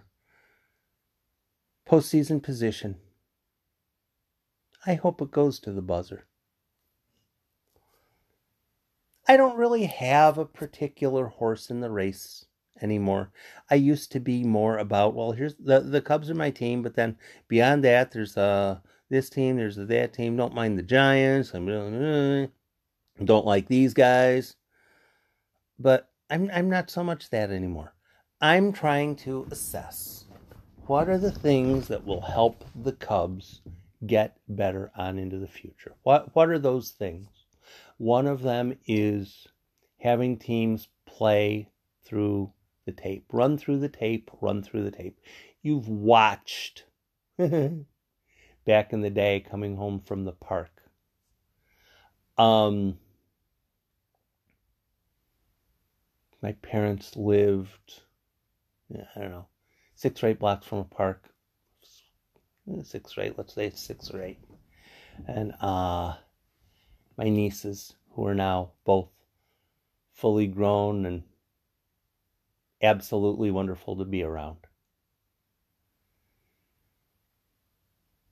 postseason 1.88 2.42
position, 2.42 2.98
I 4.88 4.96
hope 4.96 5.22
it 5.22 5.32
goes 5.32 5.60
to 5.60 5.72
the 5.72 5.82
buzzer. 5.82 6.26
I 9.28 9.38
don't 9.38 9.58
really 9.58 9.86
have 9.86 10.38
a 10.38 10.46
particular 10.46 11.28
horse 11.28 11.70
in 11.70 11.80
the 11.80 11.90
race 11.90 12.46
anymore. 12.82 13.32
I 13.70 13.76
used 13.76 14.12
to 14.12 14.20
be 14.20 14.44
more 14.44 14.78
about 14.78 15.16
well, 15.16 15.32
here's 15.32 15.56
the 15.56 15.80
the 15.80 16.02
Cubs 16.02 16.30
are 16.30 16.36
my 16.36 16.52
team, 16.52 16.82
but 16.82 16.96
then 16.96 17.18
beyond 17.48 17.84
that, 17.84 18.12
there's 18.12 18.38
uh 18.38 18.80
this 19.10 19.30
team, 19.30 19.58
there's 19.58 19.78
that 19.78 20.14
team. 20.14 20.36
Don't 20.36 20.56
mind 20.56 20.78
the 20.78 20.84
Giants. 20.84 21.54
I'm 21.54 22.50
don't 23.24 23.46
like 23.46 23.68
these 23.68 23.94
guys, 23.94 24.56
but 25.80 26.10
I'm 26.30 26.50
I'm 26.54 26.70
not 26.70 26.90
so 26.90 27.04
much 27.04 27.30
that 27.30 27.52
anymore. 27.52 27.94
I'm 28.42 28.74
trying 28.74 29.16
to 29.18 29.48
assess 29.52 30.26
what 30.88 31.08
are 31.08 31.18
the 31.18 31.32
things 31.32 31.88
that 31.88 32.06
will 32.06 32.22
help 32.22 32.66
the 32.76 32.92
Cubs 32.92 33.62
get 34.06 34.38
better 34.50 34.92
on 34.98 35.18
into 35.18 35.38
the 35.38 35.48
future. 35.48 35.94
What 36.04 36.36
what 36.36 36.50
are 36.50 36.60
those 36.60 36.92
things? 36.92 37.43
One 37.98 38.28
of 38.28 38.42
them 38.42 38.78
is 38.88 39.48
having 40.00 40.38
teams 40.38 40.88
play 41.06 41.70
through 42.04 42.52
the 42.86 42.92
tape, 42.92 43.26
run 43.32 43.58
through 43.58 43.80
the 43.80 43.90
tape, 43.90 44.30
run 44.42 44.62
through 44.62 44.84
the 44.84 44.92
tape. 44.92 45.20
You've 45.62 45.88
watched 45.88 46.86
back 47.38 48.94
in 48.94 49.02
the 49.02 49.10
day 49.10 49.46
coming 49.50 49.78
home 49.78 50.02
from 50.06 50.26
the 50.26 50.34
park. 50.34 50.72
Um, 52.38 52.98
my 56.42 56.54
parents 56.54 57.16
lived, 57.16 58.02
I 58.94 59.20
don't 59.20 59.32
know, 59.32 59.48
six 59.96 60.22
or 60.24 60.28
eight 60.28 60.40
blocks 60.40 60.66
from 60.66 60.80
a 60.80 60.84
park. 60.84 61.30
Six 62.84 63.18
or 63.18 63.22
eight, 63.22 63.38
let's 63.38 63.54
say 63.54 63.70
six 63.72 64.10
or 64.12 64.22
eight. 64.22 64.40
And 65.28 65.54
uh, 65.62 66.16
my 67.18 67.30
nieces, 67.30 67.96
who 68.12 68.26
are 68.26 68.36
now 68.36 68.72
both 68.86 69.10
fully 70.14 70.48
grown 70.48 71.06
and 71.06 71.24
absolutely 72.82 73.52
wonderful 73.52 73.96
to 73.98 74.06
be 74.06 74.24
around. 74.24 74.58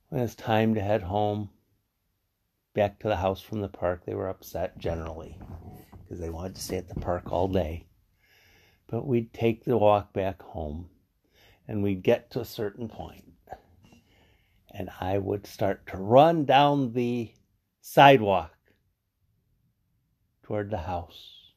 When 0.10 0.22
it's 0.22 0.36
time 0.36 0.76
to 0.76 0.82
head 0.82 1.04
home, 1.04 1.50
back 2.74 3.00
to 3.00 3.08
the 3.08 3.16
house 3.16 3.42
from 3.42 3.62
the 3.62 3.68
park, 3.68 4.06
they 4.06 4.14
were 4.14 4.30
upset 4.30 4.78
generally 4.78 5.38
because 6.04 6.20
they 6.20 6.30
wanted 6.30 6.56
to 6.56 6.62
stay 6.62 6.78
at 6.78 6.90
the 6.90 7.00
park 7.00 7.32
all 7.32 7.48
day. 7.48 7.86
But 8.88 9.08
we'd 9.08 9.34
take 9.34 9.64
the 9.64 9.78
walk 9.78 10.12
back 10.12 10.42
home 10.42 10.90
and 11.68 11.82
we'd 11.82 12.04
get 12.04 12.32
to 12.32 12.42
a 12.42 12.46
certain 12.46 12.90
point, 12.90 13.24
and 14.74 14.90
I 15.00 15.18
would 15.18 15.48
start 15.48 15.88
to 15.88 15.98
run 15.98 16.44
down 16.44 16.92
the 16.92 17.32
sidewalk 17.80 18.52
toward 20.52 20.70
the 20.70 20.80
house. 20.80 21.54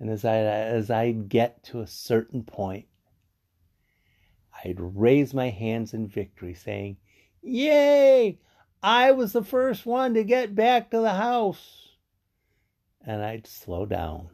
And 0.00 0.08
as 0.08 0.24
I 0.24 0.36
as 0.36 0.90
I'd 0.90 1.28
get 1.28 1.62
to 1.64 1.82
a 1.82 1.86
certain 1.86 2.42
point, 2.42 2.86
I'd 4.64 4.80
raise 4.80 5.34
my 5.34 5.50
hands 5.50 5.92
in 5.92 6.08
victory, 6.08 6.54
saying, 6.54 6.96
Yay! 7.42 8.40
I 8.82 9.12
was 9.12 9.34
the 9.34 9.44
first 9.44 9.84
one 9.84 10.14
to 10.14 10.24
get 10.24 10.54
back 10.54 10.90
to 10.90 11.00
the 11.00 11.12
house. 11.12 11.90
And 13.04 13.22
I'd 13.22 13.46
slow 13.46 13.84
down. 13.84 14.30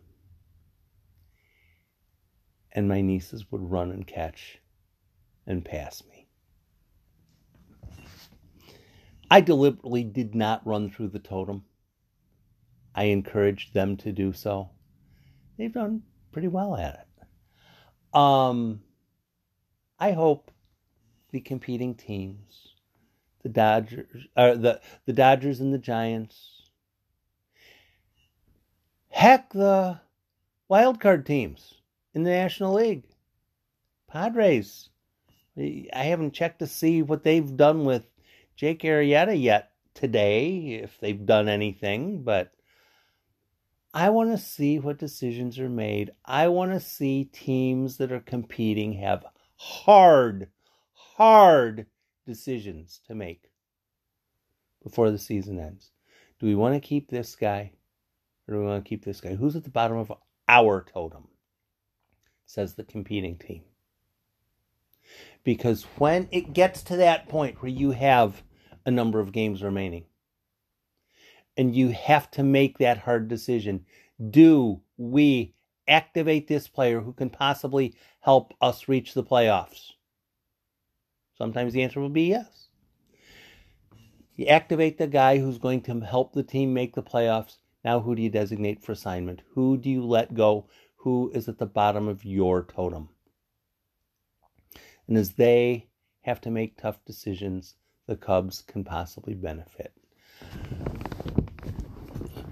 And 2.70 2.88
my 2.88 3.00
nieces 3.00 3.50
would 3.50 3.72
run 3.72 3.90
and 3.90 4.06
catch 4.06 4.60
and 5.48 5.64
pass 5.64 6.04
me. 6.08 6.28
I 9.28 9.40
deliberately 9.40 10.04
did 10.04 10.36
not 10.36 10.64
run 10.64 10.90
through 10.90 11.08
the 11.08 11.18
totem. 11.18 11.64
I 12.94 13.04
encouraged 13.04 13.74
them 13.74 13.96
to 13.98 14.12
do 14.12 14.32
so. 14.32 14.70
They've 15.56 15.72
done 15.72 16.02
pretty 16.32 16.48
well 16.48 16.76
at 16.76 16.94
it. 16.94 18.16
Um, 18.16 18.80
I 19.98 20.12
hope 20.12 20.50
the 21.30 21.40
competing 21.40 21.94
teams, 21.94 22.74
the 23.42 23.48
Dodgers, 23.48 24.26
uh, 24.36 24.54
the 24.54 24.80
the 25.04 25.12
Dodgers 25.12 25.60
and 25.60 25.72
the 25.72 25.78
Giants, 25.78 26.70
heck, 29.10 29.52
the 29.52 30.00
wild 30.68 31.00
card 31.00 31.26
teams 31.26 31.74
in 32.14 32.22
the 32.22 32.30
National 32.30 32.74
League, 32.74 33.04
Padres. 34.08 34.88
I 35.56 36.04
haven't 36.04 36.34
checked 36.34 36.60
to 36.60 36.66
see 36.66 37.02
what 37.02 37.24
they've 37.24 37.56
done 37.56 37.84
with 37.84 38.06
Jake 38.54 38.82
Arrieta 38.82 39.40
yet 39.40 39.72
today, 39.94 40.80
if 40.82 40.98
they've 41.00 41.26
done 41.26 41.48
anything, 41.48 42.22
but 42.22 42.52
I 43.98 44.10
want 44.10 44.30
to 44.30 44.38
see 44.38 44.78
what 44.78 45.00
decisions 45.00 45.58
are 45.58 45.68
made. 45.68 46.12
I 46.24 46.46
want 46.46 46.70
to 46.70 46.78
see 46.78 47.24
teams 47.24 47.96
that 47.96 48.12
are 48.12 48.20
competing 48.20 48.92
have 48.92 49.26
hard, 49.56 50.50
hard 50.92 51.86
decisions 52.24 53.00
to 53.08 53.16
make 53.16 53.50
before 54.84 55.10
the 55.10 55.18
season 55.18 55.58
ends. 55.58 55.90
Do 56.38 56.46
we 56.46 56.54
want 56.54 56.76
to 56.76 56.88
keep 56.88 57.10
this 57.10 57.34
guy 57.34 57.72
or 58.46 58.54
do 58.54 58.60
we 58.60 58.66
want 58.66 58.84
to 58.84 58.88
keep 58.88 59.04
this 59.04 59.20
guy? 59.20 59.34
Who's 59.34 59.56
at 59.56 59.64
the 59.64 59.68
bottom 59.68 59.96
of 59.96 60.12
our 60.46 60.84
totem? 60.84 61.26
Says 62.46 62.74
the 62.74 62.84
competing 62.84 63.36
team. 63.36 63.64
Because 65.42 65.82
when 65.96 66.28
it 66.30 66.52
gets 66.52 66.84
to 66.84 66.96
that 66.98 67.28
point 67.28 67.60
where 67.60 67.72
you 67.72 67.90
have 67.90 68.44
a 68.86 68.92
number 68.92 69.18
of 69.18 69.32
games 69.32 69.60
remaining 69.60 70.04
and 71.58 71.74
you 71.74 71.88
have 71.88 72.30
to 72.30 72.42
make 72.44 72.78
that 72.78 72.98
hard 72.98 73.28
decision, 73.28 73.84
do 74.30 74.80
we 74.96 75.52
activate 75.88 76.46
this 76.46 76.68
player 76.68 77.00
who 77.00 77.12
can 77.12 77.28
possibly 77.28 77.94
help 78.20 78.54
us 78.60 78.88
reach 78.88 79.12
the 79.12 79.24
playoffs? 79.24 79.90
Sometimes 81.36 81.72
the 81.72 81.82
answer 81.82 82.00
will 82.00 82.08
be 82.08 82.28
yes. 82.28 82.68
You 84.36 84.46
activate 84.46 84.98
the 84.98 85.08
guy 85.08 85.38
who's 85.38 85.58
going 85.58 85.80
to 85.82 86.00
help 86.00 86.32
the 86.32 86.44
team 86.44 86.72
make 86.72 86.94
the 86.94 87.02
playoffs. 87.02 87.56
Now, 87.84 87.98
who 87.98 88.14
do 88.14 88.22
you 88.22 88.30
designate 88.30 88.82
for 88.82 88.92
assignment? 88.92 89.42
Who 89.54 89.76
do 89.76 89.90
you 89.90 90.04
let 90.04 90.34
go? 90.34 90.68
Who 90.96 91.30
is 91.34 91.48
at 91.48 91.58
the 91.58 91.66
bottom 91.66 92.06
of 92.06 92.24
your 92.24 92.64
totem? 92.64 93.08
And 95.08 95.16
as 95.16 95.32
they 95.32 95.88
have 96.22 96.40
to 96.42 96.50
make 96.50 96.76
tough 96.76 97.04
decisions, 97.04 97.74
the 98.06 98.16
Cubs 98.16 98.62
can 98.62 98.84
possibly 98.84 99.34
benefit. 99.34 99.92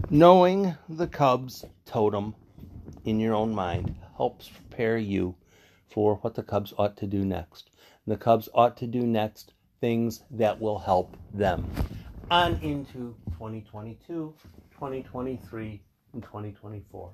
Knowing 0.08 0.72
the 0.88 1.08
Cubs 1.08 1.64
totem 1.84 2.32
in 3.04 3.18
your 3.18 3.34
own 3.34 3.52
mind 3.52 3.96
helps 4.16 4.48
prepare 4.48 4.96
you 4.96 5.34
for 5.88 6.14
what 6.16 6.36
the 6.36 6.44
Cubs 6.44 6.72
ought 6.78 6.96
to 6.96 7.08
do 7.08 7.24
next. 7.24 7.70
The 8.06 8.16
Cubs 8.16 8.48
ought 8.54 8.76
to 8.76 8.86
do 8.86 9.00
next 9.02 9.52
things 9.80 10.22
that 10.30 10.60
will 10.60 10.78
help 10.78 11.16
them 11.34 11.68
on 12.30 12.54
into 12.62 13.16
2022, 13.32 14.32
2023, 14.72 15.82
and 16.12 16.22
2024. 16.22 17.10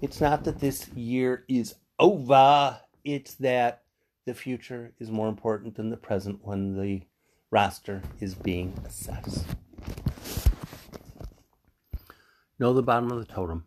It's 0.00 0.20
not 0.20 0.44
that 0.44 0.60
this 0.60 0.88
year 0.90 1.44
is 1.48 1.74
over, 1.98 2.78
it's 3.04 3.34
that 3.34 3.82
the 4.24 4.34
future 4.34 4.92
is 5.00 5.10
more 5.10 5.28
important 5.28 5.74
than 5.74 5.90
the 5.90 5.96
present 5.96 6.38
when 6.42 6.80
the 6.80 7.02
roster 7.50 8.02
is 8.20 8.36
being 8.36 8.72
assessed. 8.86 9.46
Know 12.58 12.72
the 12.72 12.82
bottom 12.82 13.10
of 13.10 13.18
the 13.18 13.32
totem. 13.32 13.64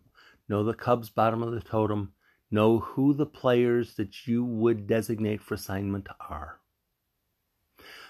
Know 0.49 0.63
the 0.63 0.73
Cubs' 0.73 1.09
bottom 1.09 1.41
of 1.41 1.51
the 1.53 1.61
totem. 1.61 2.13
Know 2.49 2.79
who 2.79 3.13
the 3.13 3.25
players 3.25 3.95
that 3.95 4.27
you 4.27 4.43
would 4.43 4.87
designate 4.87 5.41
for 5.41 5.53
assignment 5.53 6.07
are. 6.19 6.59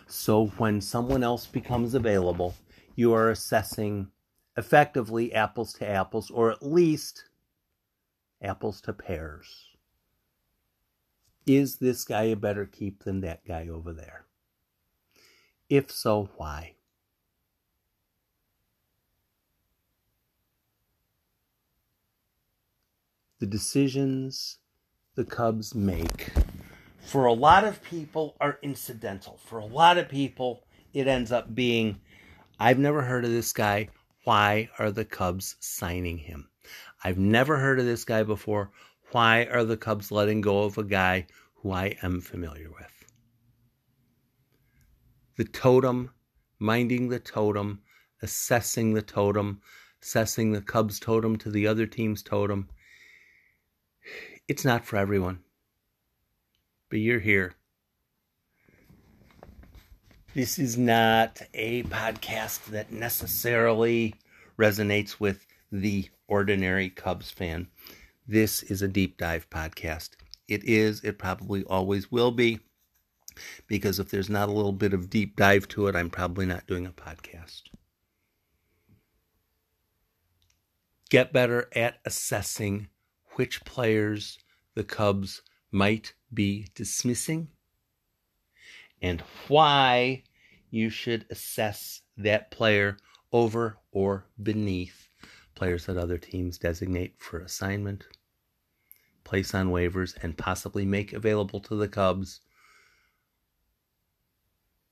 So 0.08 0.48
when 0.58 0.82
someone 0.82 1.24
else 1.24 1.46
becomes 1.46 1.94
available, 1.94 2.56
you 2.96 3.14
are 3.14 3.30
assessing 3.30 4.08
effectively 4.58 5.34
apples 5.34 5.74
to 5.74 5.88
apples, 5.88 6.30
or 6.32 6.52
at 6.52 6.64
least 6.64 7.26
apples 8.42 8.82
to 8.82 8.94
pears. 8.94 9.70
Is 11.46 11.78
this 11.78 12.04
guy 12.04 12.24
a 12.24 12.36
better 12.36 12.66
keep 12.66 13.04
than 13.04 13.22
that 13.22 13.46
guy 13.46 13.68
over 13.68 13.94
there? 13.94 14.26
If 15.70 15.92
so, 15.92 16.30
why? 16.36 16.76
The 23.42 23.48
decisions 23.48 24.60
the 25.16 25.26
Cubs 25.26 25.74
make 25.74 26.32
for 27.00 27.26
a 27.26 27.34
lot 27.34 27.64
of 27.64 27.82
people 27.82 28.36
are 28.40 28.60
incidental. 28.62 29.40
For 29.44 29.58
a 29.58 29.66
lot 29.66 29.98
of 29.98 30.10
people, 30.10 30.64
it 30.94 31.08
ends 31.08 31.32
up 31.32 31.56
being 31.56 32.00
I've 32.60 32.78
never 32.78 33.02
heard 33.02 33.26
of 33.26 33.32
this 33.32 33.52
guy. 33.52 33.90
Why 34.26 34.70
are 34.78 34.92
the 34.92 35.06
Cubs 35.06 35.56
signing 35.60 36.20
him? 36.20 36.50
I've 37.04 37.18
never 37.18 37.58
heard 37.58 37.80
of 37.80 37.86
this 37.86 38.06
guy 38.06 38.22
before. 38.22 38.70
Why 39.12 39.46
are 39.46 39.64
the 39.64 39.76
Cubs 39.76 40.12
letting 40.12 40.42
go 40.42 40.62
of 40.62 40.78
a 40.78 40.84
guy 40.84 41.26
who 41.56 41.72
I 41.72 41.98
am 42.04 42.22
familiar 42.22 42.70
with? 42.70 43.06
The 45.38 45.46
totem, 45.46 46.12
minding 46.60 47.10
the 47.10 47.18
totem, 47.18 47.82
assessing 48.22 48.94
the 48.94 49.02
totem, 49.02 49.62
assessing 50.00 50.52
the 50.52 50.62
Cubs 50.62 51.00
totem 51.00 51.38
to 51.38 51.50
the 51.50 51.66
other 51.66 51.88
team's 51.88 52.22
totem. 52.22 52.70
It's 54.52 54.66
not 54.66 54.84
for 54.86 54.98
everyone 54.98 55.40
but 56.92 57.00
you're 57.00 57.22
here. 57.22 57.56
This 60.36 60.60
is 60.60 60.78
not 60.78 61.42
a 61.54 61.84
podcast 61.84 62.66
that 62.66 62.92
necessarily 62.92 64.14
resonates 64.60 65.22
with 65.22 65.48
the 65.72 66.10
ordinary 66.28 66.90
Cubs 66.90 67.32
fan. 67.32 67.70
This 68.28 68.62
is 68.64 68.82
a 68.82 68.90
deep 68.90 69.18
dive 69.18 69.50
podcast. 69.50 70.12
It 70.50 70.66
is, 70.66 71.02
it 71.02 71.18
probably 71.18 71.64
always 71.64 72.12
will 72.12 72.32
be, 72.32 72.60
because 73.68 74.00
if 74.00 74.10
there's 74.12 74.30
not 74.30 74.50
a 74.50 74.54
little 74.54 74.74
bit 74.74 74.94
of 74.94 75.10
deep 75.10 75.38
dive 75.38 75.70
to 75.70 75.88
it, 75.88 75.96
I'm 75.96 76.10
probably 76.10 76.46
not 76.46 76.68
doing 76.68 76.86
a 76.86 76.92
podcast. 76.92 77.64
Get 81.10 81.32
better 81.32 81.70
at 81.74 82.00
assessing 82.06 82.90
which 83.36 83.64
players 83.66 84.40
the 84.76 84.84
Cubs 84.84 85.42
might 85.72 86.14
be 86.34 86.68
dismissing 86.76 87.48
and 89.02 89.22
why 89.48 90.24
you 90.70 90.90
should 90.90 91.26
assess 91.30 92.02
that 92.18 92.52
player 92.52 92.98
over 93.32 93.78
or 93.92 94.26
beneath 94.42 95.10
players 95.56 95.86
that 95.86 95.98
other 95.98 96.18
teams 96.18 96.58
designate 96.58 97.16
for 97.18 97.40
assignment, 97.40 98.06
place 99.24 99.54
on 99.54 99.70
waivers, 99.70 100.16
and 100.24 100.38
possibly 100.38 100.86
make 100.86 101.14
available 101.14 101.60
to 101.60 101.76
the 101.76 101.88
Cubs. 101.88 102.42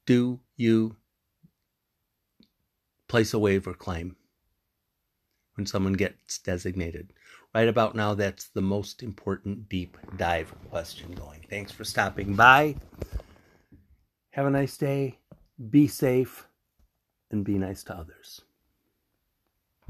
Do 0.06 0.40
you 0.56 0.96
place 3.08 3.34
a 3.34 3.40
waiver 3.40 3.74
claim 3.74 4.16
when 5.56 5.66
someone 5.66 5.94
gets 5.94 6.40
designated? 6.40 7.14
Right 7.54 7.68
about 7.68 7.96
now, 7.96 8.14
that's 8.14 8.50
the 8.50 8.62
most 8.62 9.04
important 9.04 9.70
deep 9.70 9.98
dive 10.18 10.54
question 10.70 11.12
going. 11.12 11.46
Thanks 11.50 11.72
for 11.72 11.84
stopping 11.84 12.36
by. 12.36 12.76
Have 14.32 14.46
a 14.46 14.52
nice 14.52 14.78
day. 14.78 15.18
Be 15.70 15.88
safe 15.88 16.48
and 17.32 17.44
be 17.44 17.58
nice 17.58 17.84
to 17.86 17.96
others. 17.96 18.42